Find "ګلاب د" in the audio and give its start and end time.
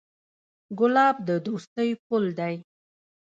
0.79-1.29